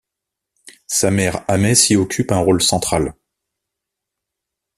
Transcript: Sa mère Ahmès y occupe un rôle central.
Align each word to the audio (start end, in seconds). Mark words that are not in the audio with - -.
Sa 0.87 1.11
mère 1.11 1.45
Ahmès 1.47 1.91
y 1.91 1.95
occupe 1.95 2.31
un 2.31 2.39
rôle 2.39 2.63
central. 2.63 3.13